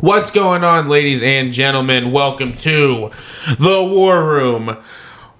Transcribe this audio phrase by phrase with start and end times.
[0.00, 2.10] What's going on, ladies and gentlemen?
[2.10, 3.10] Welcome to
[3.58, 4.78] the War Room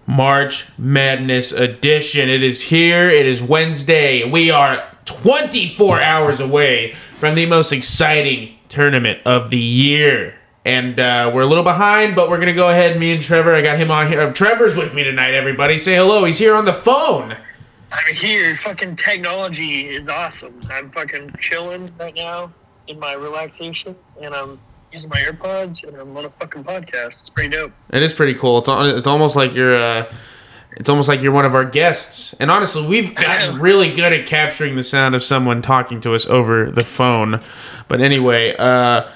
[0.06, 2.28] March Madness Edition.
[2.28, 3.08] It is here.
[3.08, 4.22] It is Wednesday.
[4.28, 10.34] We are 24 hours away from the most exciting tournament of the year.
[10.66, 12.98] And uh, we're a little behind, but we're going to go ahead.
[12.98, 14.30] Me and Trevor, I got him on here.
[14.30, 15.78] Trevor's with me tonight, everybody.
[15.78, 16.26] Say hello.
[16.26, 17.34] He's here on the phone.
[17.90, 18.58] I'm here.
[18.58, 20.60] Fucking technology is awesome.
[20.70, 22.52] I'm fucking chilling right now
[22.90, 24.60] in my relaxation, and I'm
[24.92, 27.06] using my AirPods, and I'm on a fucking podcast.
[27.06, 27.72] It's pretty dope.
[27.92, 28.58] It is pretty cool.
[28.58, 30.12] It's, it's almost like you're uh,
[30.72, 32.34] it's almost like you're one of our guests.
[32.34, 36.26] And honestly, we've gotten really good at capturing the sound of someone talking to us
[36.26, 37.42] over the phone.
[37.88, 39.08] But anyway, uh,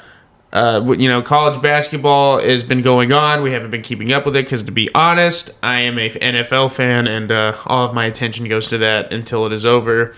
[0.53, 3.43] uh, you know, college basketball has been going on.
[3.43, 6.73] We haven't been keeping up with it because, to be honest, I am a NFL
[6.73, 10.15] fan, and uh, all of my attention goes to that until it is over.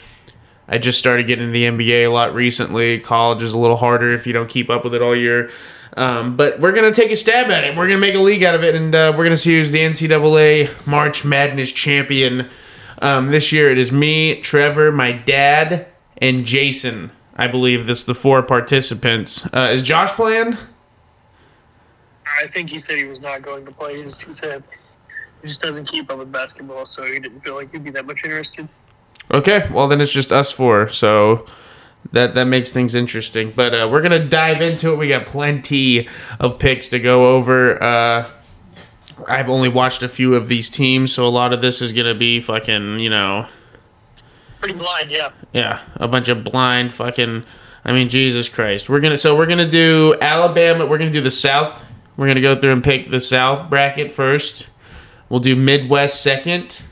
[0.69, 2.99] I just started getting into the NBA a lot recently.
[2.99, 5.51] College is a little harder if you don't keep up with it all year.
[5.97, 7.77] Um, but we're gonna take a stab at it.
[7.77, 9.79] We're gonna make a league out of it, and uh, we're gonna see who's the
[9.79, 12.49] NCAA March Madness champion.
[13.01, 15.87] Um, this year it is me, Trevor, my dad,
[16.19, 17.13] and Jason.
[17.37, 19.47] I believe this is the four participants.
[19.55, 20.57] Uh, is Josh playing?
[22.43, 23.99] I think he said he was not going to play.
[23.99, 24.65] He, just, he said
[25.43, 28.07] he just doesn't keep up with basketball, so he didn't feel like he'd be that
[28.07, 28.69] much interested.
[29.33, 31.47] Okay, well then it's just us four, so
[32.13, 33.53] that that makes things interesting.
[33.55, 34.97] But uh, we're gonna dive into it.
[34.97, 37.83] We got plenty of picks to go over.
[37.83, 38.31] Uh,
[39.27, 42.15] I've only watched a few of these teams, so a lot of this is gonna
[42.15, 43.47] be fucking, you know,
[44.61, 45.31] Pretty blind, yeah.
[45.53, 47.45] yeah, a bunch of blind fucking.
[47.85, 48.89] I mean, Jesus Christ.
[48.89, 50.87] We're gonna so we're gonna do Alabama.
[50.87, 51.85] We're gonna do the South.
[52.17, 54.69] We're gonna go through and pick the South bracket first.
[55.29, 56.83] We'll do Midwest second,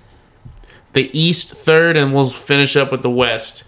[0.95, 3.65] the East third, and we'll finish up with the West.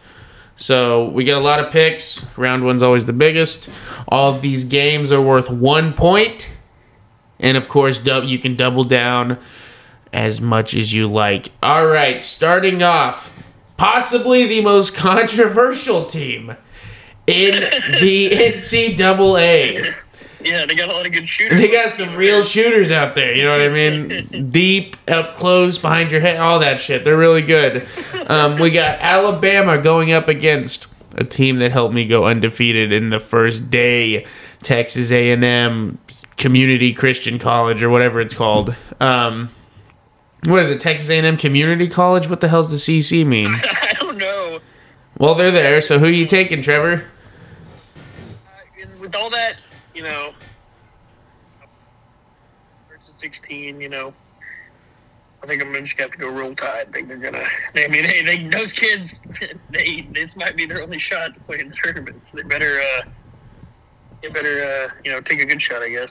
[0.56, 2.36] So we get a lot of picks.
[2.38, 3.68] Round one's always the biggest.
[4.08, 6.48] All these games are worth one point,
[7.38, 9.38] and of course, you can double down
[10.12, 11.52] as much as you like.
[11.62, 13.36] All right, starting off,
[13.76, 16.56] possibly the most controversial team
[17.26, 17.60] in
[18.00, 19.94] the NCAA.
[20.46, 21.60] Yeah, they got a lot of good shooters.
[21.60, 23.34] They got some real shooters out there.
[23.34, 24.50] You know what I mean?
[24.50, 27.02] Deep, up close, behind your head, all that shit.
[27.04, 27.88] They're really good.
[28.28, 30.86] Um, we got Alabama going up against
[31.16, 34.24] a team that helped me go undefeated in the first day.
[34.62, 35.98] Texas A&M
[36.36, 38.74] Community Christian College or whatever it's called.
[39.00, 39.50] Um,
[40.44, 40.80] what is it?
[40.80, 42.28] Texas A&M Community College?
[42.28, 43.48] What the hell's the CC mean?
[43.64, 44.60] I don't know.
[45.18, 45.80] Well, they're there.
[45.80, 47.06] So who are you taking, Trevor?
[47.96, 49.60] Uh, with all that,
[49.96, 50.34] you know,
[52.88, 54.12] versus 16, you know,
[55.42, 56.88] I think I'm just have to go roll tide.
[56.88, 57.44] I think they're gonna.
[57.76, 59.20] I mean, hey, they, those kids,
[59.70, 62.22] they this might be their only shot to play in the tournament.
[62.30, 63.08] So they better, uh,
[64.22, 66.10] they better, uh, you know, take a good shot, I guess.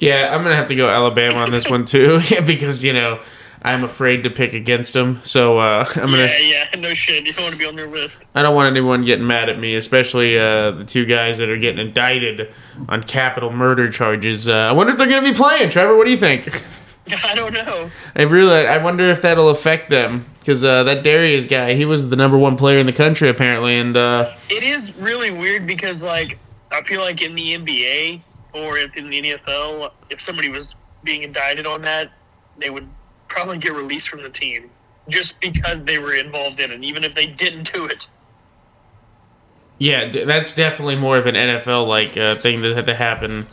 [0.00, 3.20] Yeah, I'm gonna have to go Alabama on this one too, because you know
[3.62, 5.20] I'm afraid to pick against them.
[5.24, 6.18] So uh, I'm gonna.
[6.18, 7.26] Yeah, yeah, no shit.
[7.26, 8.14] You don't want to be on their list.
[8.34, 11.56] I don't want anyone getting mad at me, especially uh, the two guys that are
[11.56, 12.52] getting indicted
[12.88, 14.48] on capital murder charges.
[14.48, 15.70] Uh, I wonder if they're gonna be playing.
[15.70, 16.64] Trevor, what do you think?
[17.24, 17.90] I don't know.
[18.16, 22.08] I really, I wonder if that'll affect them because uh, that Darius guy, he was
[22.08, 26.02] the number one player in the country apparently, and uh, It is really weird because,
[26.02, 26.38] like,
[26.70, 28.20] I feel like in the NBA
[28.52, 30.66] or if in the NFL, if somebody was
[31.04, 32.12] being indicted on that,
[32.58, 32.88] they would
[33.28, 34.70] probably get released from the team
[35.08, 37.98] just because they were involved in it, even if they didn't do it.
[39.78, 43.46] yeah, that's definitely more of an NFL like uh, thing that had to happen.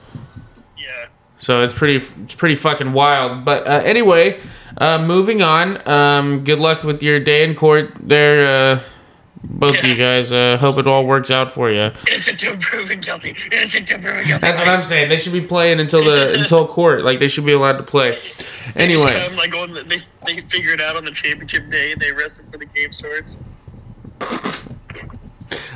[0.78, 1.08] Yeah.
[1.38, 3.46] So it's pretty, it's pretty fucking wild.
[3.46, 4.40] But uh, anyway,
[4.78, 5.88] uh, moving on.
[5.88, 8.84] Um, good luck with your day in court there,
[9.46, 10.32] uh, both of you guys.
[10.32, 11.92] Uh, hope it all works out for you.
[12.12, 13.36] Innocent until proven guilty.
[13.52, 14.42] Innocent until proven guilty.
[14.42, 15.10] That's what I'm saying.
[15.10, 17.04] They should be playing until the until court.
[17.04, 18.22] Like they should be allowed to play.
[18.76, 21.94] Anyway, Um, like on the, they they figure it out on the championship day.
[21.96, 23.36] They arrest for the game starts.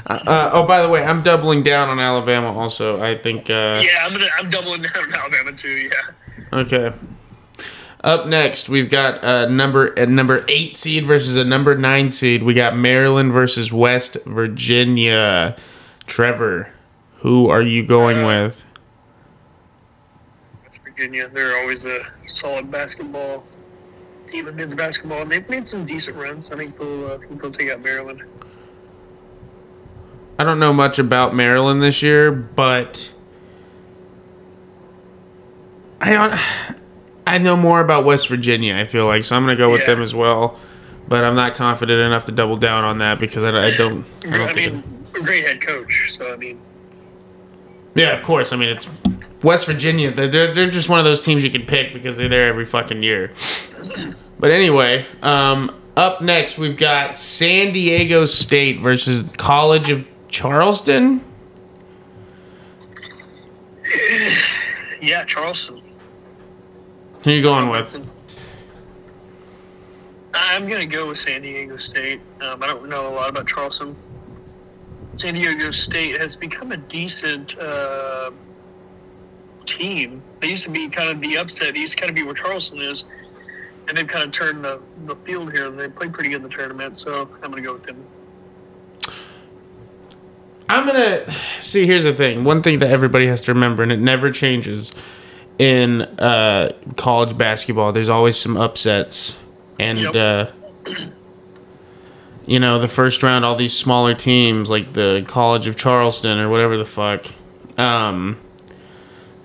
[0.08, 2.58] uh, oh by the way, I'm doubling down on Alabama.
[2.58, 3.50] Also, I think.
[3.50, 5.70] Uh, Yeah, I'm gonna I'm doubling down on Alabama too.
[5.70, 5.92] Yeah.
[6.54, 6.92] Okay.
[8.02, 12.44] Up next, we've got uh, number a number eight seed versus a number nine seed.
[12.44, 15.58] We got Maryland versus West Virginia.
[16.06, 16.72] Trevor,
[17.18, 18.64] who are you going with?
[20.64, 22.08] West Virginia, they're always a
[22.42, 23.44] solid basketball
[24.32, 26.50] team in men's basketball, and they've made some decent runs.
[26.52, 28.24] I think they'll, uh, think they'll take out Maryland.
[30.38, 33.12] I don't know much about Maryland this year, but
[36.00, 36.40] I don't.
[37.34, 38.76] I know more about West Virginia.
[38.76, 39.88] I feel like so I'm gonna go with Yeah.
[39.96, 40.60] them as well,
[41.08, 44.06] but I'm not confident enough to double down on that because I, I don't.
[44.26, 46.16] I don't I think mean, a great head coach.
[46.18, 46.60] So I mean,
[47.96, 48.52] Yeah, of course.
[48.54, 48.88] I mean, it's
[49.44, 50.12] West Virginia.
[50.12, 52.66] They're, they're, they're just one of those teams you can pick because they're there every
[52.66, 53.32] fucking year.
[54.40, 61.22] But anyway, um, up next we've got San Diego State versus College of Charleston.
[65.02, 65.79] Yeah, Charleston.
[67.24, 68.10] Who you going with?
[70.34, 72.22] I'm gonna go with San Diego State.
[72.40, 73.96] Um, I don't know a lot about Charleston.
[75.18, 78.32] San Diego State has become a decent uh,
[79.66, 80.22] team.
[80.40, 81.74] They used to be kind of the upset.
[81.74, 83.04] They used to kind of be where Charleston is,
[83.90, 85.70] and they've kind of turned the, the field here.
[85.70, 88.06] They played pretty good in the tournament, so I'm gonna go with them.
[90.70, 91.26] I'm gonna
[91.62, 91.86] see.
[91.86, 92.46] Here's the thing.
[92.46, 94.94] One thing that everybody has to remember, and it never changes
[95.60, 97.92] in uh, college basketball.
[97.92, 99.38] There's always some upsets,
[99.78, 100.16] and Yep.
[100.16, 100.46] uh,
[102.48, 106.50] you know, the first round, all these smaller teams like the College of Charleston or
[106.50, 107.26] whatever the fuck.
[107.78, 108.38] Um,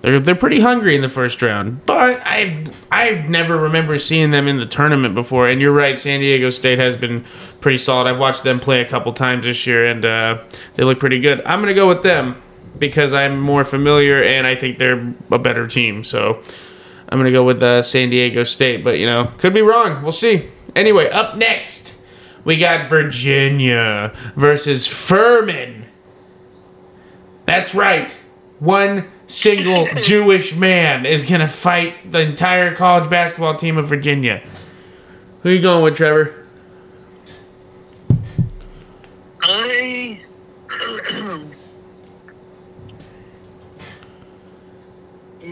[0.01, 4.47] they're they're pretty hungry in the first round, but I I never remember seeing them
[4.47, 5.47] in the tournament before.
[5.49, 7.25] And you're right, San Diego State has been
[7.61, 8.07] pretty solid.
[8.09, 10.37] I've watched them play a couple times this year, and uh,
[10.75, 11.41] they look pretty good.
[11.45, 12.41] I'm gonna go with them
[12.79, 16.03] because I'm more familiar, and I think they're a better team.
[16.03, 16.41] So
[17.09, 20.01] I'm gonna go with uh, San Diego State, but you know, could be wrong.
[20.03, 20.49] We'll see.
[20.75, 21.95] Anyway, up next
[22.45, 25.85] we got Virginia versus Furman.
[27.45, 28.11] That's right.
[28.59, 34.41] One single Jewish man is gonna fight the entire college basketball team of Virginia.
[35.41, 36.47] Who you going with, Trevor?
[39.41, 40.21] I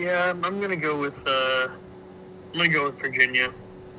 [0.04, 1.70] yeah, I'm, gonna go with uh,
[2.52, 3.52] I'm gonna go with Virginia.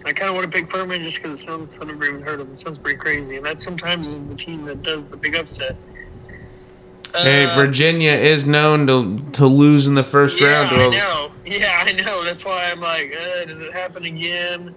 [0.04, 2.40] I kind of want to pick Furman just because it sounds I've never even heard
[2.40, 2.54] of them.
[2.54, 5.76] It sounds pretty crazy, and that sometimes is the team that does the big upset.
[7.14, 10.76] Hey, Uh, Virginia is known to to lose in the first yeah, round.
[10.76, 11.30] I know.
[11.46, 12.22] Yeah, I know.
[12.24, 14.74] That's why I'm like, uh, does it happen again?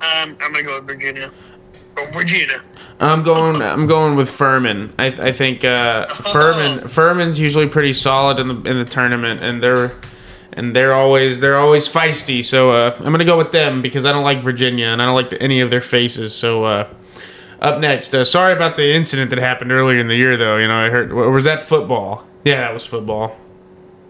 [0.00, 1.32] Um, I'm gonna go with Virginia.
[1.96, 2.62] Or Virginia.
[3.00, 3.60] I'm going.
[3.60, 4.92] I'm going with Furman.
[4.98, 6.86] I, I think uh, Furman.
[6.86, 9.94] Furman's usually pretty solid in the in the tournament, and they're
[10.52, 12.44] and they're always they're always feisty.
[12.44, 15.14] So uh, I'm gonna go with them because I don't like Virginia and I don't
[15.14, 16.34] like the, any of their faces.
[16.34, 16.88] So uh,
[17.60, 20.56] up next, uh, sorry about the incident that happened earlier in the year, though.
[20.56, 22.26] You know, I heard was that football?
[22.44, 23.36] Yeah, that was football.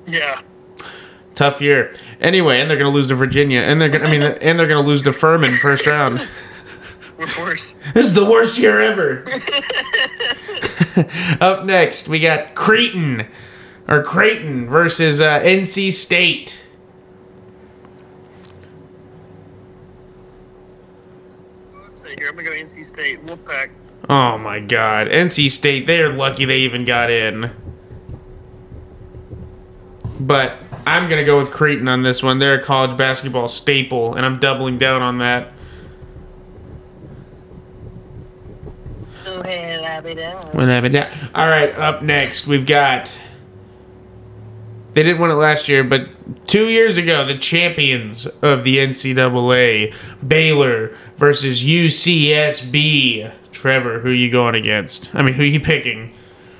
[0.06, 0.40] Yeah.
[1.34, 1.94] Tough year.
[2.20, 4.06] Anyway, and they're gonna lose to Virginia, and they're gonna.
[4.06, 6.26] I mean, and they're gonna lose to Furman first round.
[7.16, 7.72] What's worse?
[7.94, 9.24] This is the worst year ever.
[11.40, 13.26] Up next, we got Creighton
[13.88, 16.60] or Creighton versus uh, NC State.
[22.18, 23.24] Here, I'm gonna go NC State.
[23.26, 23.70] Wolfpack.
[24.08, 25.86] Oh my God, NC State.
[25.86, 27.52] They are lucky they even got in.
[30.18, 32.38] But I'm gonna go with Creighton on this one.
[32.38, 35.52] They're a college basketball staple, and I'm doubling down on that.
[40.52, 40.88] Whatever.
[40.88, 41.30] Yeah.
[41.34, 41.70] All right.
[41.78, 43.16] Up next, we've got.
[44.98, 46.08] They didn't win it last year, but
[46.48, 49.94] two years ago, the champions of the NCAA,
[50.26, 53.32] Baylor versus UCSB.
[53.52, 55.14] Trevor, who are you going against?
[55.14, 56.12] I mean, who are you picking?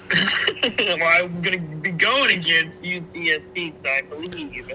[0.14, 4.70] well, I'm gonna be going against UCSB, so I believe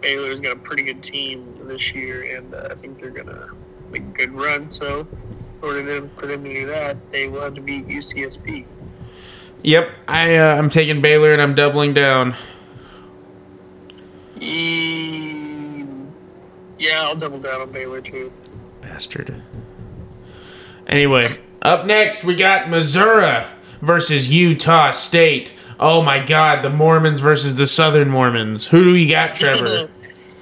[0.00, 3.48] Baylor's got a pretty good team this year, and uh, I think they're gonna
[3.90, 4.70] make a good run.
[4.70, 8.64] So, in order them, for them to do that, they will have to beat UCSB.
[9.64, 12.36] Yep, I uh, I'm taking Baylor and I'm doubling down.
[16.78, 18.32] Yeah, I'll double down on Baylor too.
[18.80, 19.40] Bastard.
[20.86, 23.44] Anyway, up next we got Missouri
[23.80, 25.52] versus Utah State.
[25.78, 28.66] Oh my God, the Mormons versus the Southern Mormons.
[28.68, 29.88] Who do we got, Trevor?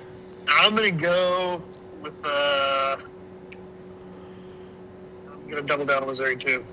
[0.49, 1.63] I'm gonna go
[2.03, 2.15] with.
[2.25, 2.97] Uh,
[5.31, 6.65] I'm gonna double down on Missouri too.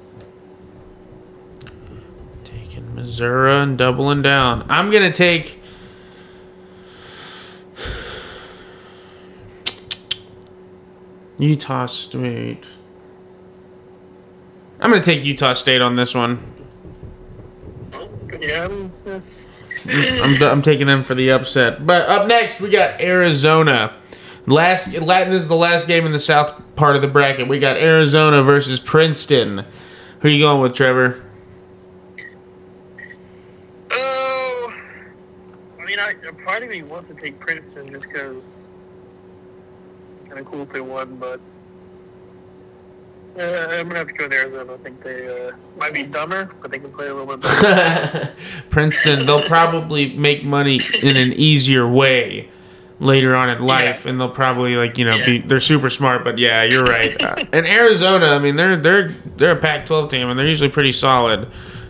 [2.44, 4.66] Taking Missouri and doubling down.
[4.70, 5.57] I'm gonna take.
[11.38, 12.66] Utah State.
[14.80, 16.54] I'm gonna take Utah State on this one.
[18.40, 21.86] Yeah, I'm, I'm, taking them for the upset.
[21.88, 23.96] But up next, we got Arizona.
[24.46, 27.48] Last Latin is the last game in the south part of the bracket.
[27.48, 29.66] We got Arizona versus Princeton.
[30.20, 31.24] Who are you going with, Trevor?
[33.92, 34.74] Oh,
[35.80, 38.42] I mean, I, I probably want to take Princeton just because
[40.38, 41.40] kind of cool if they won, but
[43.40, 44.74] Uh, I'm gonna have to go with Arizona.
[44.74, 48.34] I think they uh, might be dumber, but they can play a little bit better.
[48.70, 52.50] Princeton, they'll probably make money in an easier way
[53.00, 54.10] later on in life, Yeah.
[54.12, 56.24] and they'll probably like you know be they're super smart.
[56.24, 57.22] But yeah, you're right.
[57.22, 60.92] Uh, and Arizona, I mean they're they're they're a Pac-12 team, and they're usually pretty
[60.92, 61.48] solid.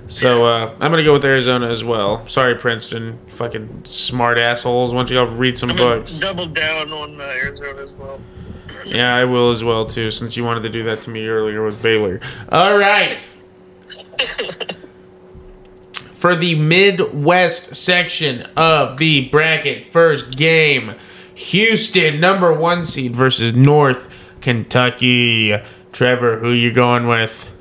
[0.08, 2.28] So uh, I'm gonna go with Arizona as well.
[2.28, 4.92] Sorry, Princeton, fucking smart assholes.
[4.94, 6.12] Why don't you go read some I'm books?
[6.14, 8.20] double down on uh, Arizona as well.
[8.88, 11.64] Yeah, I will as well too, since you wanted to do that to me earlier
[11.64, 12.20] with Baylor.
[12.50, 13.28] All right.
[16.14, 20.96] For the Midwest section of the bracket, first game,
[21.36, 25.56] Houston number one seed versus North Kentucky.
[25.92, 27.52] Trevor, who you going with?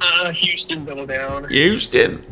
[0.00, 1.48] Uh, Houston double down.
[1.50, 2.24] Houston.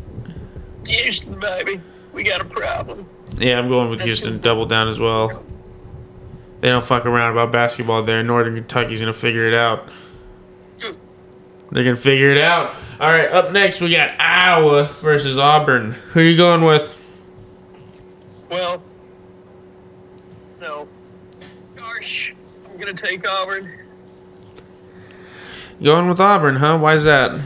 [0.85, 1.79] Houston, baby,
[2.11, 3.07] we got a problem.
[3.37, 4.41] Yeah, I'm going with Houston.
[4.41, 5.43] Double down as well.
[6.63, 8.23] They don't fuck around about basketball there.
[8.23, 9.89] Northern Kentucky's gonna figure it out.
[10.79, 12.73] They're gonna figure it out.
[13.01, 15.91] All right, up next we got Iowa versus Auburn.
[15.91, 16.97] Who are you going with?
[18.49, 18.81] Well,
[20.61, 20.87] no.
[21.75, 22.33] Gosh,
[22.71, 23.79] I'm gonna take Auburn.
[25.83, 26.77] Going with Auburn, huh?
[26.77, 27.41] Why's that?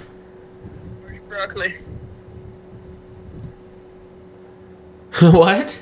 [1.01, 1.75] Where's Broccoli?
[5.21, 5.81] what?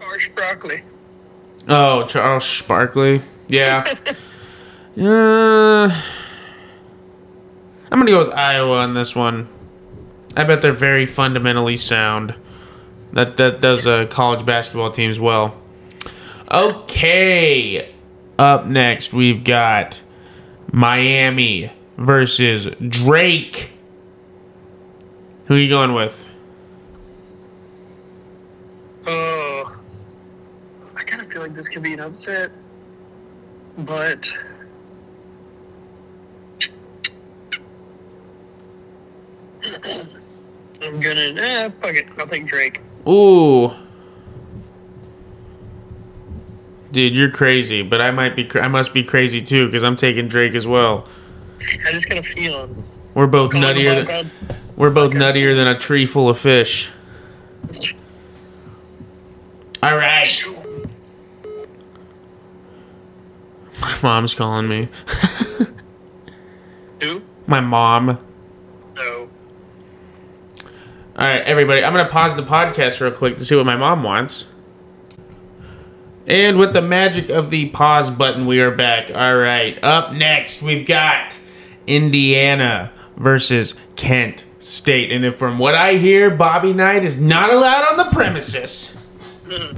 [0.00, 0.82] Harsh broccoli.
[1.68, 3.22] Oh, Charles Barkley.
[3.48, 3.94] Yeah.
[4.98, 6.02] uh,
[7.90, 9.48] I'm gonna go with Iowa on this one.
[10.36, 12.34] I bet they're very fundamentally sound.
[13.12, 15.60] That that does a college basketball team as well.
[16.50, 17.94] Okay,
[18.38, 20.02] up next we've got
[20.72, 23.70] Miami versus Drake.
[25.46, 26.28] Who are you going with?
[29.06, 29.76] Oh,
[30.96, 32.52] I kind of feel like this could be an upset,
[33.78, 34.20] but
[40.80, 41.34] I'm gonna.
[41.36, 42.06] Eh, fuck it.
[42.16, 42.80] I'll take Drake.
[43.08, 43.72] Ooh.
[46.92, 50.28] Dude, you're crazy, but I might be I must be crazy too, because I'm taking
[50.28, 51.08] Drake as well.
[51.84, 52.84] I just got a feeling.
[53.14, 54.06] We're both nuttier.
[54.06, 54.30] Than,
[54.76, 56.92] we're both nuttier than a tree full of fish.
[59.82, 60.44] All right.
[63.84, 64.88] My mom's calling me.
[67.02, 67.20] Who?
[67.46, 68.18] My mom.
[68.96, 69.28] No.
[70.64, 70.68] All
[71.16, 71.84] right, everybody.
[71.84, 74.46] I'm gonna pause the podcast real quick to see what my mom wants.
[76.26, 79.10] And with the magic of the pause button, we are back.
[79.14, 79.78] All right.
[79.84, 81.36] Up next, we've got
[81.86, 85.12] Indiana versus Kent State.
[85.12, 88.96] And if from what I hear, Bobby Knight is not allowed on the premises.
[89.46, 89.76] Hmm.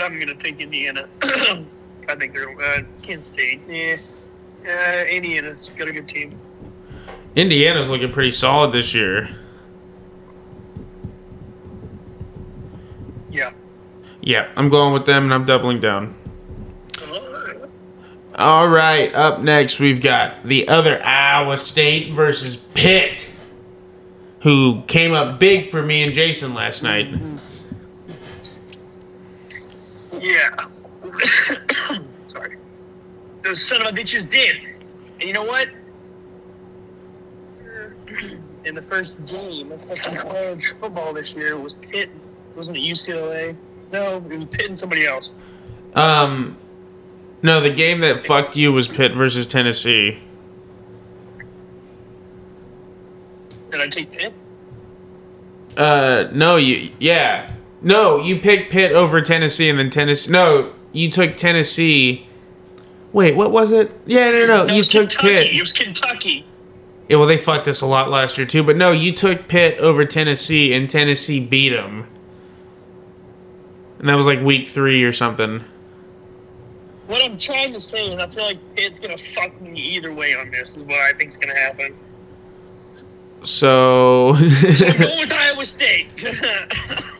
[0.00, 1.06] But I'm gonna take Indiana.
[1.22, 3.60] I think they're uh, Kent State.
[3.68, 3.98] Yeah.
[4.66, 6.40] Uh, Indiana's got a good team.
[7.36, 9.28] Indiana's looking pretty solid this year.
[13.30, 13.52] Yeah.
[14.22, 16.16] Yeah, I'm going with them and I'm doubling down.
[18.36, 23.28] All right, up next we've got the other Iowa State versus Pitt,
[24.40, 27.12] who came up big for me and Jason last night.
[30.20, 30.50] Yeah.
[32.28, 32.56] Sorry.
[33.42, 34.56] Those son of a bitches did.
[35.18, 35.68] And you know what?
[38.64, 42.10] In the first game of fucking college football this year was Pitt.
[42.54, 43.56] Wasn't it UCLA?
[43.92, 45.30] No, it was Pitt and somebody else.
[45.94, 46.56] Um,
[47.42, 50.18] no, the game that fucked you was Pitt versus Tennessee.
[53.70, 54.34] Did I take Pitt?
[55.76, 57.50] Uh, no, you yeah,
[57.82, 60.30] no, you picked Pitt over Tennessee, and then Tennessee.
[60.30, 62.26] No, you took Tennessee.
[63.12, 63.98] Wait, what was it?
[64.06, 65.28] Yeah, no, no, No, you took Kentucky.
[65.28, 65.54] Pitt.
[65.54, 66.46] It was Kentucky.
[67.08, 68.62] Yeah, well, they fucked us a lot last year too.
[68.62, 72.06] But no, you took Pitt over Tennessee, and Tennessee beat them.
[73.98, 75.64] And that was like week three or something.
[77.06, 80.34] What I'm trying to say is I feel like Pitt's gonna fuck me either way
[80.34, 80.76] on this.
[80.76, 81.96] Is what I think's gonna happen.
[83.42, 84.48] So, I'm
[84.98, 86.14] going with Iowa State.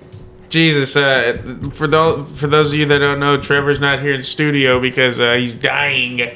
[0.50, 4.22] Jesus, uh, for those for those of you that don't know, Trevor's not here in
[4.22, 6.30] studio because uh, he's dying.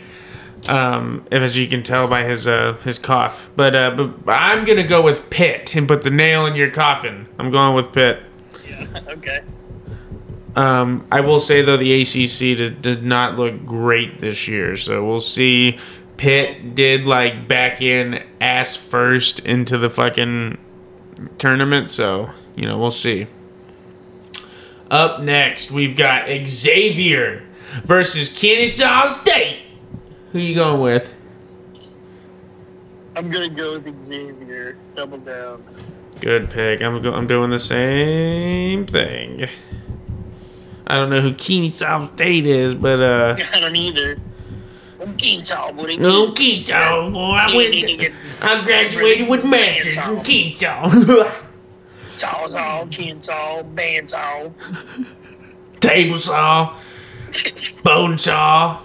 [0.66, 4.86] Um, as you can tell by his uh, his cough, but uh, but I'm gonna
[4.86, 7.28] go with Pitt and put the nail in your coffin.
[7.38, 8.22] I'm going with Pitt.
[8.66, 8.86] yeah.
[9.08, 9.40] Okay.
[10.56, 15.04] Um, I will say though the ACC did, did not look great this year, so
[15.04, 15.78] we'll see.
[16.16, 20.56] Pitt did like back in ass first into the fucking
[21.38, 23.26] tournament, so you know we'll see.
[24.94, 27.42] Up next, we've got Xavier
[27.82, 29.62] versus Kennesaw State.
[30.30, 31.12] Who you going with?
[33.16, 34.76] I'm gonna go with Xavier.
[34.94, 35.64] Double down.
[36.20, 36.80] Good pick.
[36.80, 39.48] I'm go- I'm doing the same thing.
[40.86, 43.36] I don't know who Kennesaw State is, but uh.
[43.52, 44.16] I don't either.
[45.02, 45.96] I'm Kennesaw, buddy.
[45.96, 47.18] No Kennesaw, boy.
[47.32, 48.14] I went.
[48.42, 51.32] I graduated with masters from Kennesaw.
[52.16, 54.52] Sawzall, Kennesaw, Bandsaw.
[55.80, 56.76] Table saw,
[57.82, 58.80] bone saw.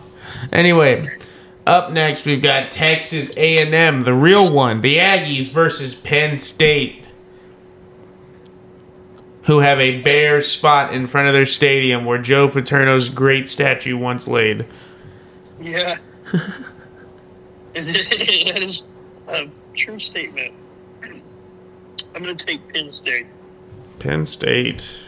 [0.51, 1.07] Anyway,
[1.65, 7.09] up next we've got Texas A&M, the real one, the Aggies versus Penn State,
[9.43, 13.98] who have a bare spot in front of their stadium where Joe Paterno's great statue
[13.98, 14.65] once laid.
[15.62, 15.98] Yeah.
[17.74, 18.83] that is
[19.27, 20.53] a true statement.
[22.16, 23.28] I'm gonna take Penn State.
[24.00, 25.00] Penn State.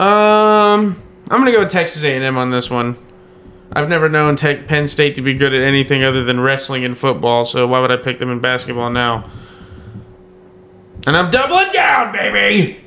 [0.00, 1.00] Um,
[1.30, 2.96] I'm gonna go with Texas A&M on this one.
[3.72, 6.96] I've never known Tech Penn State to be good at anything other than wrestling and
[6.96, 9.28] football, so why would I pick them in basketball now?
[11.06, 12.80] And I'm doubling down, baby.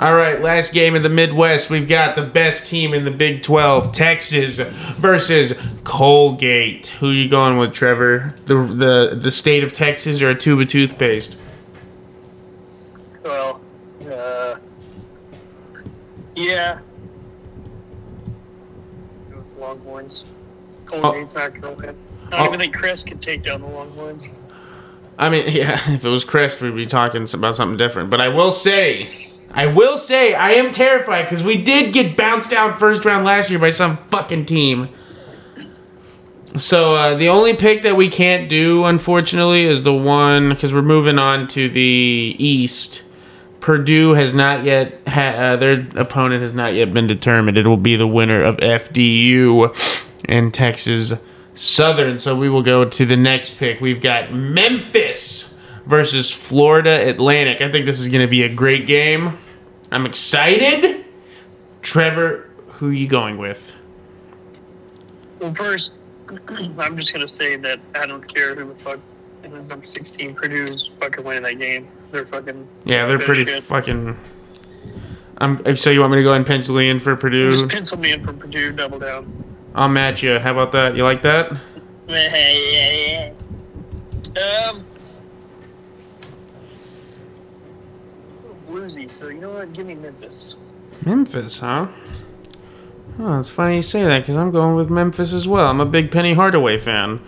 [0.00, 1.68] All right, last game in the Midwest.
[1.68, 4.58] We've got the best team in the Big 12, Texas
[4.96, 5.52] versus
[5.84, 6.86] Colgate.
[7.00, 8.34] Who you going with, Trevor?
[8.46, 11.36] The the the state of Texas or a tube of toothpaste?
[13.22, 13.60] Well,
[14.10, 14.54] uh,
[16.34, 16.78] yeah.
[19.30, 20.24] Go with the Longhorns.
[20.86, 21.96] Colgate's not gonna win.
[22.32, 22.44] I don't Oh.
[22.46, 24.22] even think Chris could take down the Longhorns.
[25.18, 28.08] I mean, yeah, if it was Chris, we'd be talking about something different.
[28.08, 32.52] But I will say, I will say, I am terrified because we did get bounced
[32.52, 34.88] out first round last year by some fucking team.
[36.56, 40.82] So uh, the only pick that we can't do, unfortunately, is the one because we're
[40.82, 43.04] moving on to the East.
[43.60, 47.58] Purdue has not yet ha- uh, their opponent has not yet been determined.
[47.58, 51.14] It will be the winner of FDU and Texas
[51.54, 52.18] Southern.
[52.18, 53.80] So we will go to the next pick.
[53.80, 55.49] We've got Memphis
[55.90, 57.60] versus Florida Atlantic.
[57.60, 59.36] I think this is going to be a great game.
[59.90, 61.04] I'm excited.
[61.82, 63.74] Trevor, who are you going with?
[65.40, 65.92] Well, first,
[66.48, 69.00] I'm just gonna say that I don't care who the fuck
[69.42, 70.34] is number 16.
[70.34, 71.88] Purdue's fucking winning that game.
[72.12, 72.68] They're fucking.
[72.84, 73.64] Yeah, they're pretty shit.
[73.64, 74.16] fucking.
[75.38, 77.52] Um, so you want me to go ahead and pencil in for Purdue?
[77.52, 79.44] Just pencil me in for Purdue, double down.
[79.74, 80.38] I'll match you.
[80.38, 80.94] How about that?
[80.94, 81.50] You like that?
[84.68, 84.84] um.
[88.70, 89.72] Bluesy, so you know what?
[89.72, 90.54] Give me Memphis.
[91.04, 91.88] Memphis, huh?
[93.18, 95.66] Oh, it's funny you say that because I'm going with Memphis as well.
[95.68, 97.20] I'm a big Penny Hardaway fan.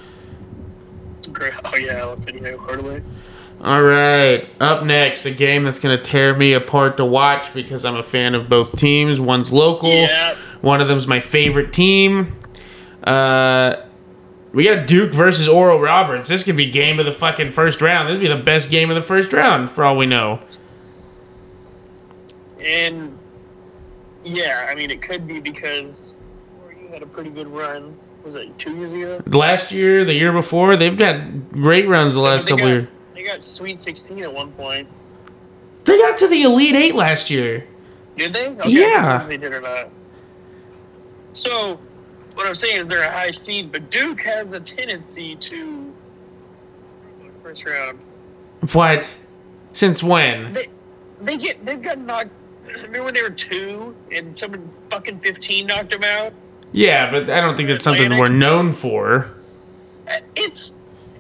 [1.32, 1.52] Great.
[1.64, 3.02] Oh yeah, I love Penny Hardaway.
[3.60, 7.84] All right, up next, a game that's going to tear me apart to watch because
[7.84, 9.20] I'm a fan of both teams.
[9.20, 10.34] One's local, Yeah.
[10.62, 12.36] one of them's my favorite team.
[13.04, 13.76] Uh,
[14.52, 16.28] we got Duke versus Oral Roberts.
[16.28, 18.08] This could be game of the fucking first round.
[18.08, 20.40] This would be the best game of the first round, for all we know.
[22.64, 23.18] And
[24.24, 25.94] yeah, I mean it could be because
[26.80, 27.96] you had a pretty good run.
[28.24, 29.36] Was it two years ago?
[29.36, 32.88] Last year, the year before, they've got great runs the last couple got- years.
[33.14, 34.88] They got Sweet 16 at one point.
[35.84, 37.66] They got to the Elite Eight last year.
[38.16, 38.48] Did they?
[38.48, 38.86] Okay, Yeah.
[38.86, 39.90] I don't know if They did or not.
[41.44, 41.80] So,
[42.34, 45.92] what I'm saying is they're a high seed, but Duke has a tendency to
[47.42, 47.98] first round.
[48.72, 49.12] What?
[49.72, 50.52] Since when?
[50.54, 50.68] They
[51.20, 52.30] they get they've got knocked.
[52.74, 56.32] Remember when they were two and someone fucking 15 knocked them out?
[56.72, 58.20] Yeah, but I don't think that's something Atlantic?
[58.20, 59.30] we're known for.
[60.36, 60.72] It's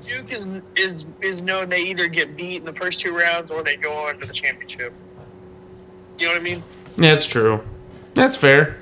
[0.06, 3.62] Duke is is is known they either get beat in the first two rounds or
[3.62, 4.92] they go on to the championship.
[6.18, 6.62] You know what I mean?
[6.96, 7.64] That's true.
[8.14, 8.78] That's fair.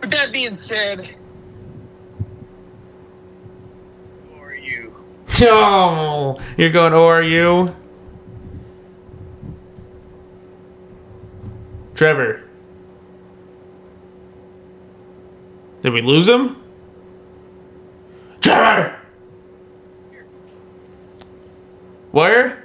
[0.00, 1.14] With that being said,
[4.28, 4.94] who are you?
[5.42, 7.74] Oh, you're going ORU?
[11.96, 12.42] Trevor.
[15.80, 16.62] Did we lose him?
[18.42, 18.98] Trevor!
[22.12, 22.62] Where?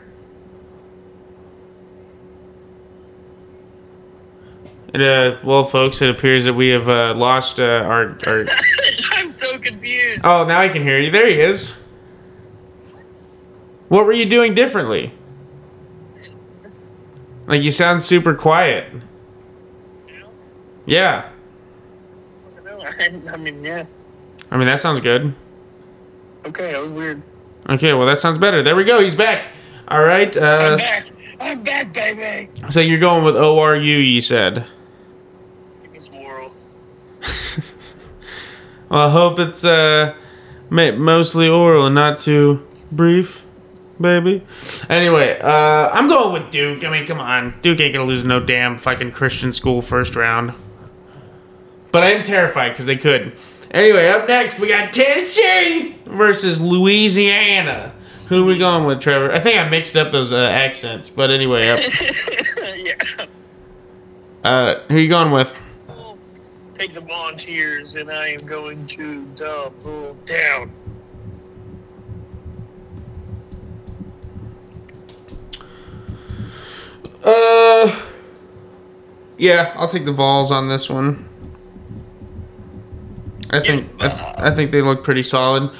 [4.93, 8.45] It, uh, well, folks, it appears that we have uh, lost uh, our, our.
[9.13, 10.21] I'm so confused.
[10.25, 11.09] Oh, now I can hear you.
[11.09, 11.71] There he is.
[13.87, 15.13] What were you doing differently?
[17.47, 18.91] Like you sound super quiet.
[20.85, 21.29] Yeah.
[22.99, 23.85] I mean, yeah.
[24.49, 25.33] I mean that sounds good.
[26.45, 27.21] Okay, that was weird.
[27.69, 28.61] Okay, well that sounds better.
[28.63, 29.01] There we go.
[29.01, 29.45] He's back.
[29.87, 30.35] All right.
[30.35, 31.07] I'm Uh, back.
[31.39, 32.49] I'm back, baby.
[32.69, 34.65] So you're going with ORU, you said.
[35.83, 36.53] Give me some oral.
[38.89, 40.15] Well, I hope it's uh
[40.69, 43.45] mostly oral and not too brief,
[44.01, 44.43] baby.
[44.89, 46.83] Anyway, uh, I'm going with Duke.
[46.83, 50.53] I mean, come on, Duke ain't gonna lose no damn fucking Christian school first round.
[51.91, 53.33] But I am terrified because they could.
[53.71, 57.93] Anyway, up next we got Tennessee versus Louisiana.
[58.27, 59.31] Who are we going with, Trevor?
[59.31, 61.79] I think I mixed up those uh, accents, but anyway, up,
[62.77, 63.25] yeah.
[64.43, 65.53] uh, who you going with?
[65.89, 66.17] I'll
[66.77, 70.71] take the volunteers, and I am going to double down.
[77.23, 78.01] Uh,
[79.37, 81.27] yeah, I'll take the Vols on this one.
[83.51, 85.71] I think I, I think they look pretty solid.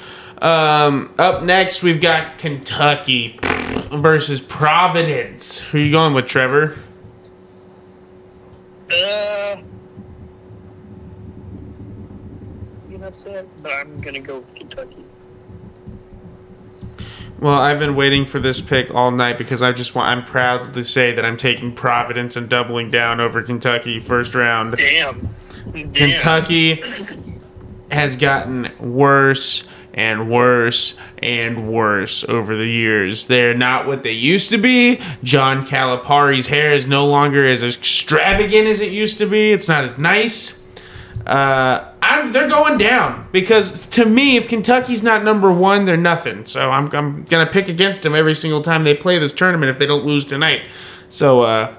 [0.42, 3.38] Um, up next, we've got Kentucky
[3.92, 5.60] versus Providence.
[5.60, 6.76] Who are you going with, Trevor?
[8.90, 9.56] Uh,
[12.90, 15.04] you know upset, but I'm gonna go with Kentucky.
[17.40, 20.08] Well, I've been waiting for this pick all night because I just want.
[20.08, 24.76] I'm proud to say that I'm taking Providence and doubling down over Kentucky first round.
[24.76, 25.34] Damn.
[25.72, 25.92] Damn.
[25.92, 26.82] Kentucky
[27.92, 33.26] has gotten worse and worse and worse over the years.
[33.26, 35.00] They're not what they used to be.
[35.22, 39.52] John Calipari's hair is no longer as extravagant as it used to be.
[39.52, 40.62] It's not as nice.
[41.26, 46.46] Uh, I'm, they're going down because to me, if Kentucky's not number one, they're nothing.
[46.46, 49.78] So I'm, I'm gonna pick against them every single time they play this tournament if
[49.78, 50.62] they don't lose tonight.
[51.10, 51.74] So uh,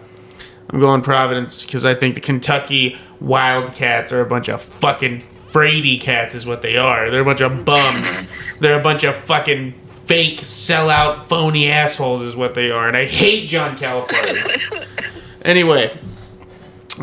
[0.69, 5.23] I'm going Providence because I think the Kentucky Wildcats are a bunch of fucking
[5.53, 7.11] fraidy cats, is what they are.
[7.11, 8.09] They're a bunch of bums.
[8.59, 12.87] They're a bunch of fucking fake, sellout, phony assholes, is what they are.
[12.87, 14.85] And I hate John Calipari.
[15.43, 15.97] anyway,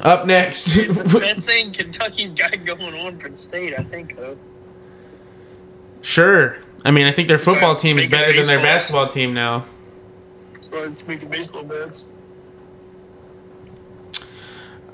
[0.03, 0.77] up next.
[1.13, 4.37] Best thing Kentucky's got going on for the state, I think, though.
[6.03, 6.59] sure.
[6.85, 9.67] I mean, I think their football team is better than their basketball team now.
[11.07, 12.01] Making baseball bets.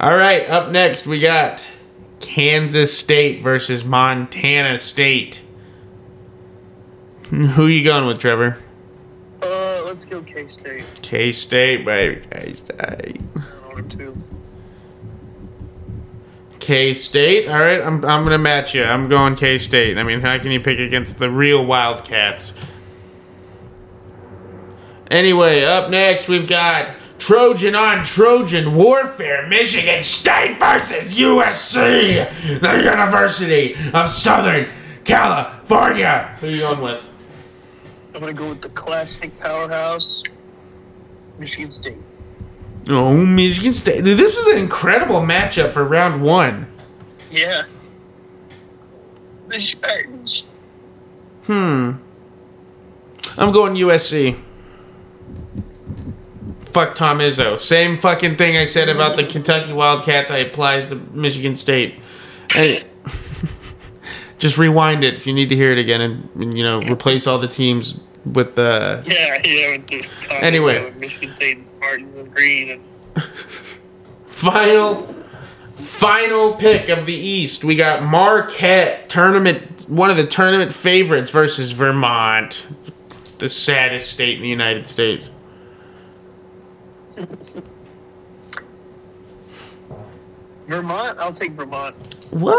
[0.01, 1.66] All right, up next we got
[2.26, 5.42] Kansas State versus Montana State.
[7.30, 8.58] Who you going with, Trevor?
[9.40, 10.84] Uh, let's go K State.
[11.02, 12.20] K State, baby.
[12.28, 13.20] K State.
[13.70, 14.20] On it too.
[16.58, 17.48] K State.
[17.48, 18.82] All right, I'm, I'm gonna match you.
[18.82, 19.96] I'm going K State.
[19.96, 22.54] I mean, how can you pick against the real Wildcats?
[25.12, 29.46] Anyway, up next we've got Trojan on Trojan warfare.
[29.48, 34.68] Michigan State versus USC, the University of Southern
[35.05, 36.37] California.
[36.40, 37.09] Who are you going with?
[38.14, 40.22] I'm gonna go with the classic powerhouse,
[41.38, 41.98] Michigan State.
[42.88, 44.02] Oh, Michigan State.
[44.02, 46.66] This is an incredible matchup for round one.
[47.31, 47.64] Yeah.
[49.48, 50.44] The Spartans.
[51.44, 51.92] Hmm.
[53.37, 54.40] I'm going USC.
[56.66, 57.59] Fuck Tom Izzo.
[57.59, 60.31] Same fucking thing I said about the Kentucky Wildcats.
[60.31, 61.94] I applies to Michigan State.
[62.55, 62.85] And
[64.38, 67.26] just rewind it if you need to hear it again, and, and, you know replace
[67.26, 69.02] all the teams with the.
[69.07, 69.70] Yeah, yeah.
[69.76, 70.05] With the
[70.44, 70.90] Anyway.
[70.90, 72.70] uh, Michigan State, and Green,
[73.16, 73.24] and
[74.26, 75.14] Final,
[75.79, 77.64] final pick of the East.
[77.64, 82.66] We got Marquette tournament, one of the tournament favorites versus Vermont,
[83.38, 85.31] the saddest state in the United States.
[90.66, 91.18] Vermont.
[91.18, 91.94] I'll take Vermont.
[92.31, 92.55] What?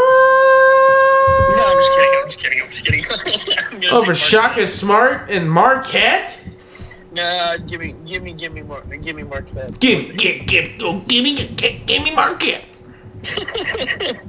[1.56, 2.20] No, I'm just kidding.
[2.24, 2.62] I'm just kidding.
[2.64, 3.06] I'm just kidding.
[3.72, 6.42] I'm gonna Over take oh, Shaka Smart and Marquette?
[7.12, 9.80] Nah, give me, give me, give me more, give me Marquette.
[9.80, 12.66] Give, give, give, go, give me, give, give me Marquette.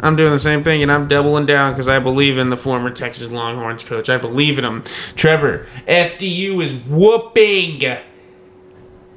[0.00, 2.90] I'm doing the same thing, and I'm doubling down because I believe in the former
[2.90, 4.10] Texas Longhorns coach.
[4.10, 4.82] I believe in him.
[5.14, 7.82] Trevor, FDU is whooping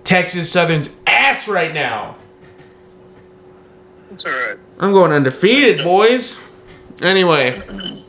[0.06, 2.16] Texas Southern's ass right now.
[4.12, 4.58] It's alright.
[4.80, 6.40] I'm going undefeated, boys.
[7.02, 8.04] Anyway.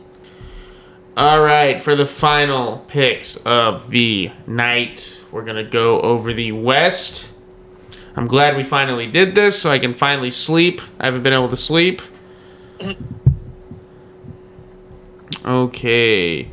[1.17, 6.53] All right, for the final picks of the night, we're going to go over the
[6.53, 7.29] West.
[8.15, 10.83] I'm glad we finally did this so I can finally sleep.
[11.01, 12.03] I haven't been able to sleep.
[15.45, 16.51] Okay.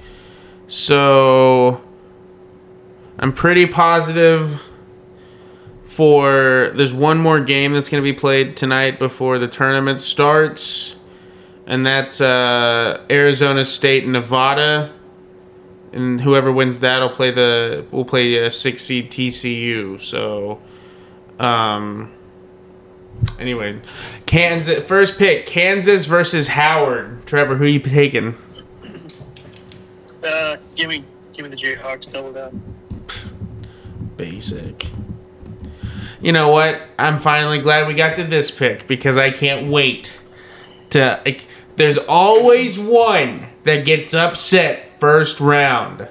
[0.68, 1.82] So
[3.20, 4.62] I'm pretty positive
[5.94, 11.00] for there's one more game that's going to be played tonight before the tournament starts
[11.66, 14.94] and that's uh, Arizona State and Nevada
[15.94, 20.02] and whoever wins that will play the will play a six seed TCU.
[20.02, 20.60] So,
[21.40, 22.12] um,
[23.40, 23.80] anyway,
[24.26, 27.26] Kansas first pick Kansas versus Howard.
[27.26, 28.36] Trevor, who are you taking?
[30.24, 31.04] Uh, give me,
[31.34, 32.12] give me the Jayhawks.
[32.12, 32.62] Double down.
[34.18, 34.88] Basic.
[36.24, 36.82] You know what?
[36.98, 40.18] I'm finally glad we got to this pick because I can't wait
[40.92, 41.22] to.
[41.26, 46.08] Like, there's always one that gets upset first round.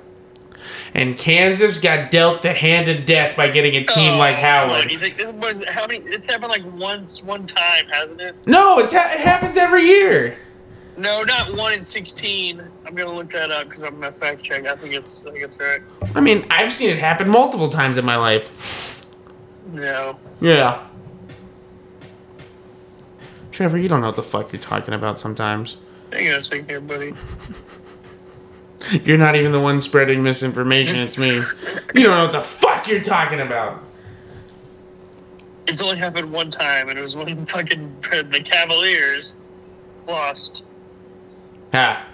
[0.92, 4.92] And Kansas got dealt the hand of death by getting a team like Oh, Howard.
[4.92, 6.04] You think this was how many?
[6.04, 8.36] It's happened like once, one time, hasn't it?
[8.46, 10.36] No, it's ha- it happens every year.
[10.98, 12.62] No, not one in sixteen.
[12.84, 14.66] I'm gonna look that up because I'm gonna fact check.
[14.66, 15.80] I think it's, I think it's right.
[16.14, 18.91] I mean, I've seen it happen multiple times in my life.
[19.66, 20.18] No.
[20.40, 20.86] Yeah.
[23.50, 25.76] Trevor, you don't know what the fuck you're talking about sometimes.
[26.12, 27.14] Hang on a second here, buddy.
[29.04, 31.28] You're not even the one spreading misinformation, it's me.
[31.36, 31.44] You
[31.94, 33.82] don't know what the fuck you're talking about.
[35.68, 39.34] It's only happened one time, and it was when fucking the Cavaliers
[40.08, 40.62] lost
[41.72, 42.08] Ha.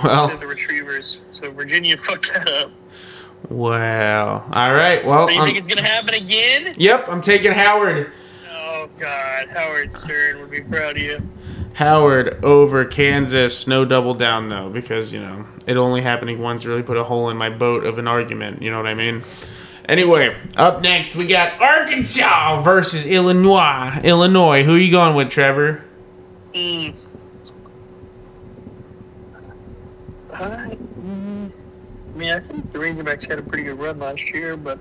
[0.00, 1.18] to Well, the Retrievers.
[1.32, 2.70] So Virginia fucked that up.
[3.48, 4.44] Well.
[4.52, 5.04] All right.
[5.04, 6.72] Well, So you um, think it's gonna happen again?
[6.76, 8.12] yep, I'm taking Howard.
[8.58, 11.28] Oh God, Howard Stern would be proud of you.
[11.74, 13.66] Howard over Kansas.
[13.66, 17.28] No double down though, because you know it only happening once really put a hole
[17.30, 18.62] in my boat of an argument.
[18.62, 19.22] You know what I mean?
[19.88, 24.00] Anyway, up next we got Arkansas versus Illinois.
[24.02, 24.64] Illinois.
[24.64, 25.84] Who are you going with, Trevor?
[26.54, 26.94] Mm.
[30.32, 31.25] Mm,
[32.16, 34.78] I mean, I think the Razorbacks had a pretty good run last year, but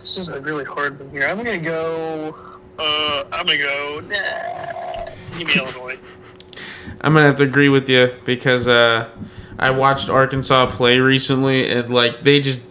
[0.00, 1.28] this is a really hard one here.
[1.28, 2.34] I'm gonna go.
[2.78, 4.00] Uh, I'm gonna go.
[4.00, 5.98] Nah, give me Illinois.
[7.02, 9.10] I'm gonna have to agree with you because uh,
[9.58, 12.62] I watched Arkansas play recently, and like they just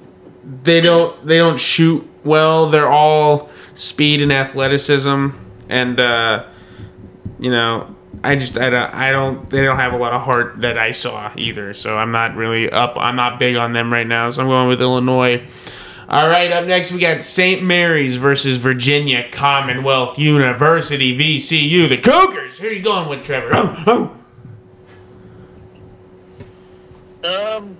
[0.63, 2.71] they don't they don't shoot well.
[2.71, 5.27] They're all speed and athleticism,
[5.69, 6.47] and uh,
[7.37, 10.61] you know I just I don't I don't they don't have a lot of heart
[10.61, 11.73] that I saw either.
[11.73, 12.95] So I'm not really up.
[12.97, 14.29] I'm not big on them right now.
[14.29, 15.47] So I'm going with Illinois.
[16.09, 17.61] All right, up next we got St.
[17.61, 21.89] Mary's versus Virginia Commonwealth University VCU.
[21.89, 22.59] The Cougars.
[22.59, 23.49] Who are you going with, Trevor?
[23.53, 24.13] Oh,
[27.23, 27.59] oh.
[27.59, 27.75] Um,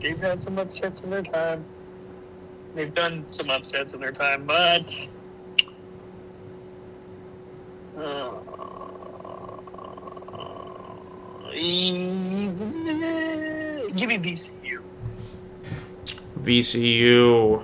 [0.00, 1.64] they've had some upsets in their time.
[2.74, 4.98] They've done some upsets in their time, but
[7.96, 8.30] Uh,
[13.94, 14.80] give me VCU.
[16.40, 17.62] VCU.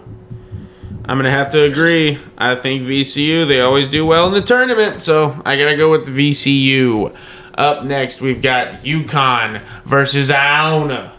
[1.06, 2.18] I'm gonna have to agree.
[2.38, 3.46] I think VCU.
[3.48, 7.16] They always do well in the tournament, so I gotta go with VCU.
[7.54, 11.16] Up next, we've got UConn versus Iona,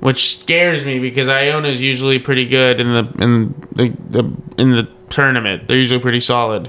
[0.00, 4.72] which scares me because Iona is usually pretty good in the in the, the in
[4.72, 5.68] the tournament.
[5.68, 6.68] They're usually pretty solid.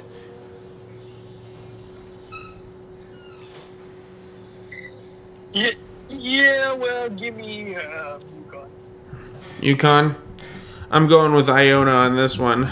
[5.54, 5.72] Yeah,
[6.10, 6.74] yeah.
[6.74, 8.70] Well, give me uh, UConn.
[9.62, 10.16] UConn.
[10.92, 12.72] I'm going with Iona on this one.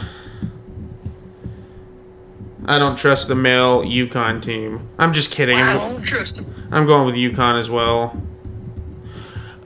[2.65, 4.89] I don't trust the male UConn team.
[4.97, 5.57] I'm just kidding.
[5.57, 6.53] I I'm, don't trust them.
[6.71, 8.21] I'm going with UConn as well.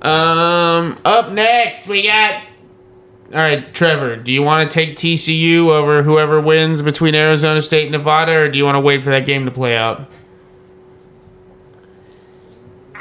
[0.01, 2.43] Um, up next we got.
[3.33, 4.17] All right, Trevor.
[4.17, 8.49] Do you want to take TCU over whoever wins between Arizona State and Nevada, or
[8.49, 10.09] do you want to wait for that game to play out?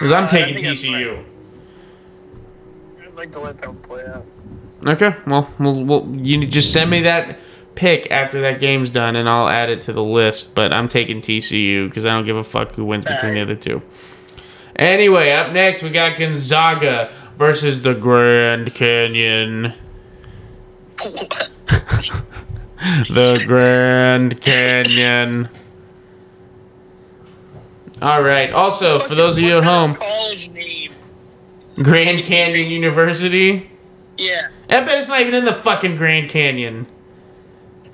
[0.00, 1.22] Because I'm Uh, taking think that's TCU.
[3.06, 4.24] I'd like to let them play out.
[4.86, 7.38] Okay, well, we'll, we'll you just send me that
[7.74, 10.54] pick after that game's done, and I'll add it to the list.
[10.54, 13.56] But I'm taking TCU because I don't give a fuck who wins between the other
[13.56, 13.82] two.
[14.74, 19.74] Anyway, up next we got Gonzaga versus the Grand Canyon.
[23.10, 25.50] The Grand Canyon.
[28.02, 28.50] All right.
[28.52, 30.92] Also, for those of you at home, college name.
[31.76, 33.70] Grand Canyon University.
[34.16, 36.86] Yeah, I bet it's not even in the fucking Grand Canyon.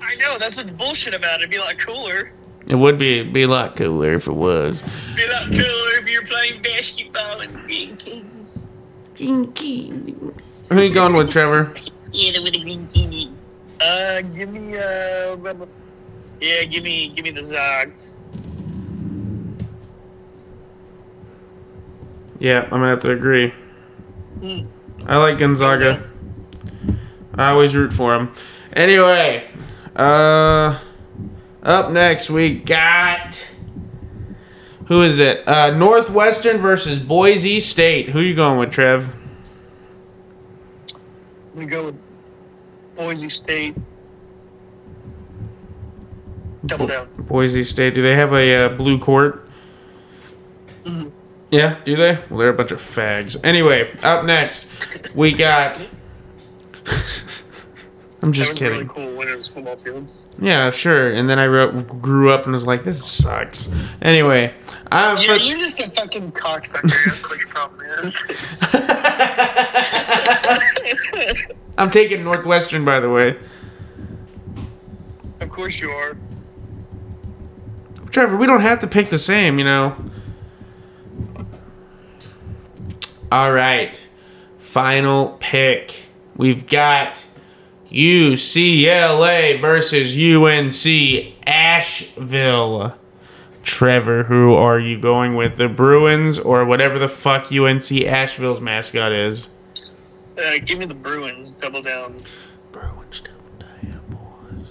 [0.01, 0.37] I know.
[0.37, 1.43] That's what's bullshit about it.
[1.43, 2.31] It'd be a lot cooler.
[2.67, 4.83] It would be be a lot cooler if it was.
[5.15, 8.47] Be a lot cooler if you're playing basketball and Green King.
[9.17, 11.73] Who you going with, Trevor?
[12.11, 13.37] Yeah, the with the Green King.
[13.79, 15.37] Uh, give me uh,
[16.41, 18.07] yeah, give me give me the Zags.
[22.39, 23.53] Yeah, I'm gonna have to agree.
[24.39, 24.61] Hmm.
[25.05, 26.07] I like Gonzaga.
[27.35, 28.33] I always root for him.
[28.73, 29.49] Anyway,
[29.95, 30.79] uh,
[31.63, 33.49] up next we got
[34.87, 35.45] Who is it?
[35.47, 38.09] Uh, Northwestern versus Boise State.
[38.09, 39.13] Who you going with, Trev?
[41.53, 41.95] We go with
[42.95, 43.75] Boise State.
[46.65, 47.07] Double down.
[47.17, 47.95] Boise State.
[47.95, 49.46] Do they have a uh, blue court?
[51.49, 52.19] Yeah, do they?
[52.29, 53.37] Well, they're a bunch of fags.
[53.43, 54.67] Anyway, up next,
[55.15, 55.85] we got.
[58.21, 58.87] I'm just kidding.
[58.87, 60.07] really cool winners football field.
[60.39, 61.11] Yeah, sure.
[61.13, 63.69] And then I wrote, grew up and was like, this sucks.
[64.01, 64.53] Anyway,
[64.91, 67.05] I'm Yeah, you're just a fucking cocksucker.
[67.05, 68.13] That's what your problem is.
[71.77, 73.37] I'm taking Northwestern, by the way.
[75.39, 76.17] of course you are.
[78.11, 79.95] Trevor, we don't have to pick the same, you know.
[83.31, 84.07] All right.
[84.57, 86.07] Final pick.
[86.35, 87.25] We've got
[87.89, 92.95] UCLA versus UNC Asheville.
[93.63, 95.57] Trevor, who are you going with?
[95.57, 99.49] The Bruins or whatever the fuck UNC Asheville's mascot is?
[100.37, 101.53] Uh, give me the Bruins.
[101.59, 102.17] Double down.
[102.71, 104.67] Bruins double down, boys.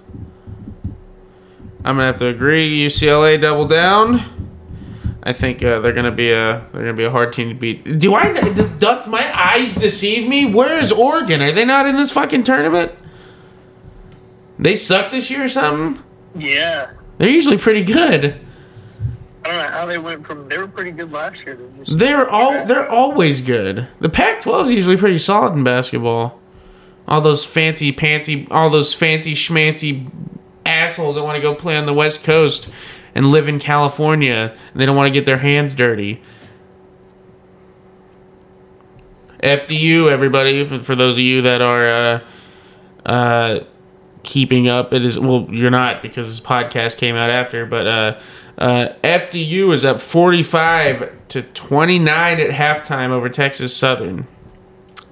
[1.85, 2.87] I'm gonna have to agree.
[2.87, 4.36] UCLA double down.
[5.27, 7.99] I think uh, they're gonna be a they're gonna be a hard team to beat.
[7.99, 8.33] Do I
[8.79, 10.47] doth my eyes deceive me?
[10.47, 11.43] Where is Oregon?
[11.43, 12.93] Are they not in this fucking tournament?
[14.59, 16.03] They suck this year or something.
[16.35, 16.93] Yeah.
[17.19, 18.41] They're usually pretty good.
[19.45, 20.49] I don't know how they went from.
[20.49, 21.59] They were pretty good last year.
[21.85, 23.89] just- They're all they're always good.
[24.01, 26.41] The Pac-12 is usually pretty solid in basketball.
[27.09, 30.09] All those fancy panty, all those fancy schmancy
[30.65, 32.69] assholes that want to go play on the West Coast
[33.17, 36.21] and live in California and they don't want to get their hands dirty.
[39.43, 42.21] FDU, everybody, for, for those of you that are uh,
[43.07, 43.61] uh,
[44.23, 48.21] keeping up, it is well, you're not because this podcast came out after, but uh,
[48.59, 54.27] uh, FDU is up 45 to 29 at halftime over Texas Southern.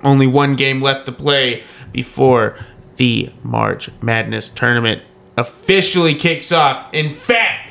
[0.02, 2.58] Only one game left to play before
[2.96, 5.02] the March Madness tournament
[5.38, 6.92] officially kicks off.
[6.92, 7.63] In fact,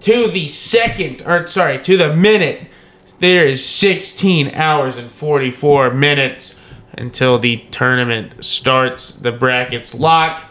[0.00, 2.68] to the second, or sorry, to the minute,
[3.18, 6.60] there is 16 hours and 44 minutes
[6.96, 9.12] until the tournament starts.
[9.12, 10.44] The brackets lock,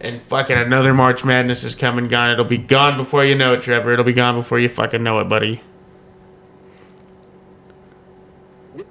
[0.00, 2.30] and fucking another March Madness is coming gone.
[2.30, 3.92] It'll be gone before you know it, Trevor.
[3.92, 5.60] It'll be gone before you fucking know it, buddy.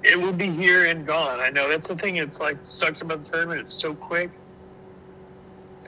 [0.02, 1.40] It will be here and gone.
[1.40, 2.16] I know that's the thing.
[2.16, 3.60] It's like sucks about the tournament.
[3.60, 4.30] It's so quick.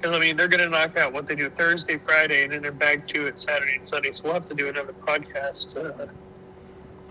[0.07, 2.71] Because I mean, they're gonna knock out what they do Thursday, Friday, and then they're
[2.71, 4.13] back to it Saturday and Sunday.
[4.13, 5.77] So we'll have to do another podcast.
[5.77, 6.07] Uh,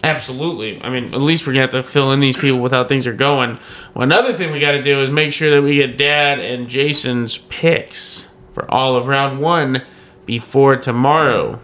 [0.01, 0.81] Absolutely.
[0.81, 3.05] I mean, at least we're gonna have to fill in these people with how things
[3.05, 3.59] are going.
[3.93, 6.69] Well, another thing we got to do is make sure that we get Dad and
[6.69, 9.81] Jason's picks for all of round one
[10.25, 11.59] before tomorrow.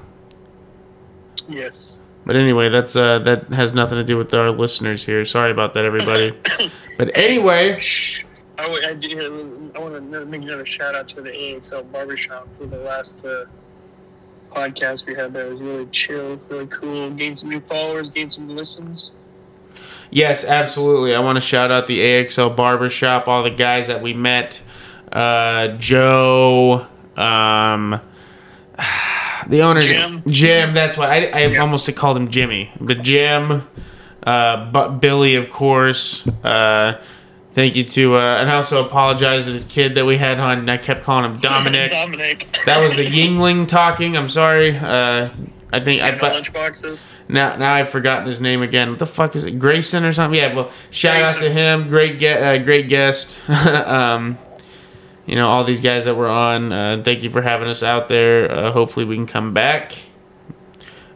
[1.48, 1.94] yes.
[2.26, 5.24] But anyway, that's uh, that has nothing to do with our listeners here.
[5.24, 6.34] Sorry about that, everybody.
[6.98, 7.82] but anyway.
[8.58, 12.48] I, w- I, do- I want to make another shout out to the AXL Barbershop
[12.58, 13.46] for the last uh,
[14.54, 15.34] podcast we had.
[15.34, 17.10] That was really chill, really cool.
[17.12, 19.12] Gained some new followers, gained some listens.
[20.12, 21.16] Yes, absolutely.
[21.16, 24.62] I want to shout out the AXL Barbershop, all the guys that we met.
[25.12, 26.86] Uh, Joe,
[27.16, 28.00] um,
[29.48, 30.24] the owner's Jim.
[30.28, 30.74] Jim.
[30.74, 31.60] That's why I, I Yeah.
[31.62, 33.68] almost called him Jimmy, but Jim,
[34.24, 36.28] uh, but Billy, of course.
[36.44, 37.02] Uh,
[37.54, 40.60] thank you to, uh, and I also apologize to the kid that we had on.
[40.60, 41.92] and I kept calling him Dominic.
[41.92, 42.60] Dominic.
[42.66, 44.18] that was the Yuengling talking.
[44.18, 44.76] I'm sorry.
[44.78, 45.30] Uh,
[45.74, 47.04] I think I, but lunchboxes.
[47.30, 48.90] now, now I've forgotten his name again.
[48.90, 49.58] What the fuck is it?
[49.58, 50.38] Grayson or something?
[50.38, 50.54] Yeah.
[50.54, 51.88] Well, shout out to him.
[51.88, 53.38] Great, ge- uh, great guest.
[53.50, 54.38] um,
[55.26, 56.74] you know, all these guys that were on.
[56.74, 58.52] Uh, thank you for having us out there.
[58.52, 59.94] Uh, hopefully, we can come back.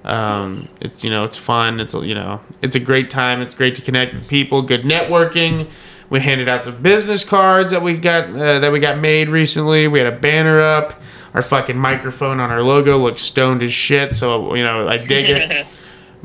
[0.06, 1.80] Um, it's you know, it's fun.
[1.82, 3.41] It's you know, it's a great time.
[3.41, 4.62] It's great to connect with people.
[4.62, 5.69] Good networking.
[6.10, 9.88] We handed out some business cards that we got uh, that we got made recently.
[9.88, 11.02] We had a banner up.
[11.34, 14.15] Our fucking microphone on our logo looks stoned as shit.
[14.15, 15.68] So you know, I dig it.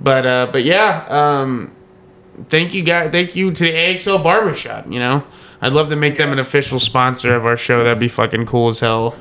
[0.02, 1.72] But uh, but yeah, um,
[2.48, 3.12] thank you guys.
[3.12, 4.90] Thank you to the AXL Barbershop.
[4.90, 5.26] You know,
[5.60, 7.84] I'd love to make them an official sponsor of our show.
[7.84, 9.14] That'd be fucking cool as hell.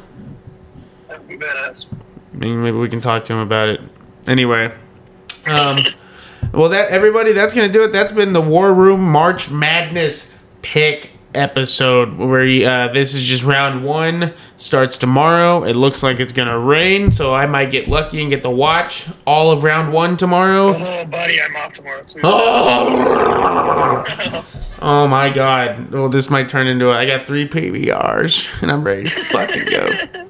[1.10, 1.86] That'd be badass.
[2.34, 3.82] I mean, maybe we can talk to him about it.
[4.26, 4.74] Anyway,
[5.48, 5.80] um,
[6.54, 7.92] well, that everybody, that's gonna do it.
[7.92, 13.86] That's been the War Room March Madness pick episode where uh, this is just round
[13.86, 18.32] one starts tomorrow it looks like it's gonna rain so i might get lucky and
[18.32, 22.20] get to watch all of round one tomorrow Oh, buddy, I'm off tomorrow too.
[22.24, 23.45] Oh!
[24.82, 25.91] oh my god.
[25.91, 29.66] Well, this might turn into a, I got three PBRs and I'm ready to fucking
[29.66, 29.88] go.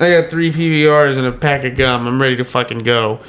[0.00, 2.06] I got three PBRs and a pack of gum.
[2.06, 3.20] I'm ready to fucking go.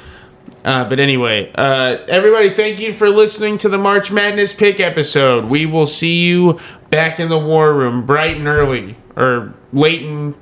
[0.64, 5.46] Uh, but anyway, uh, everybody, thank you for listening to the March Madness pick episode.
[5.46, 10.34] We will see you back in the war room bright and early, or late and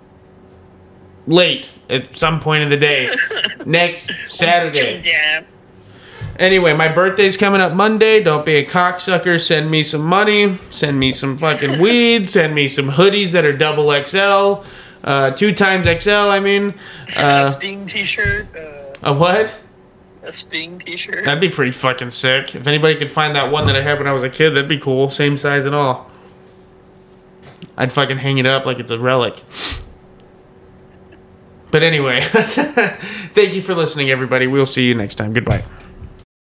[1.29, 3.09] late at some point in the day
[3.65, 5.03] next Saturday.
[5.05, 5.45] Yeah.
[6.37, 8.23] Anyway, my birthday's coming up Monday.
[8.23, 9.41] Don't be a cocksucker.
[9.41, 10.57] Send me some money.
[10.71, 12.29] Send me some fucking weed.
[12.31, 14.65] Send me some hoodies that are double XL.
[15.03, 16.75] Uh, two times XL, I mean.
[17.15, 18.49] a Uh, Sting T-shirt.
[18.57, 19.53] Uh, a what?
[20.29, 21.25] A Sting T-shirt.
[21.25, 22.55] That'd be pretty fucking sick.
[22.55, 24.69] If anybody could find that one that I had when I was a kid, that'd
[24.69, 25.09] be cool.
[25.09, 26.11] Same size and all.
[27.77, 29.43] I'd fucking hang it up like it's a relic.
[31.71, 34.47] But anyway, thank you for listening, everybody.
[34.47, 35.33] We'll see you next time.
[35.33, 35.65] Goodbye.